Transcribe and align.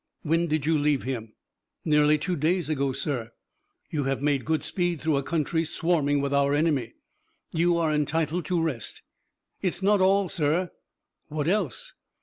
"When 0.23 0.47
did 0.47 0.65
you 0.65 0.79
leave 0.79 1.03
him?" 1.03 1.33
"Nearly 1.85 2.17
two 2.17 2.35
days 2.35 2.69
ago, 2.69 2.91
sir." 2.91 3.33
"You 3.91 4.05
have 4.05 4.19
made 4.19 4.45
good 4.45 4.63
speed 4.63 4.99
through 4.99 5.17
a 5.17 5.21
country 5.21 5.63
swarming 5.63 6.21
with 6.21 6.33
our 6.33 6.55
enemy. 6.55 6.95
You 7.51 7.77
are 7.77 7.93
entitled 7.93 8.45
to 8.45 8.59
rest." 8.59 9.03
"It's 9.61 9.83
not 9.83 10.01
all, 10.01 10.27
sir?" 10.27 10.71
"What 11.27 11.47
else?" 11.47 11.93